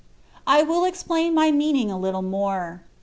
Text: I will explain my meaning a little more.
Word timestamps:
I 0.47 0.63
will 0.63 0.83
explain 0.83 1.35
my 1.35 1.51
meaning 1.51 1.91
a 1.91 1.99
little 1.99 2.23
more. 2.23 2.83